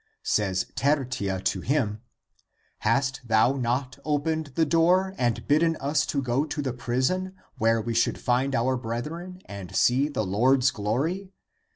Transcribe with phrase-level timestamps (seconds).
[0.23, 2.01] "Says Tertia to him,"
[2.79, 7.79] Hast thou not opened the door and bidden us to go to the prison, where
[7.79, 11.29] we should find our brethren and see the Lord's glory?